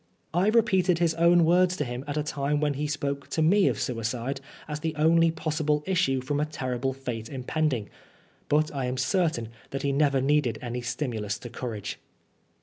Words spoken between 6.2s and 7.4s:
from a terrible fate